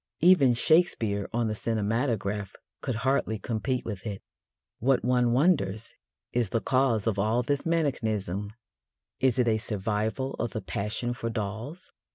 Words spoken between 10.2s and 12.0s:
of the passion for dolls?